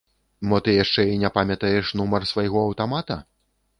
Мо, 0.53 0.57
ты 0.67 0.73
яшчэ 0.83 1.05
і 1.11 1.19
не 1.23 1.29
памятаеш 1.37 1.91
нумар 1.99 2.29
свайго 2.33 2.67
аўтамата? 2.71 3.23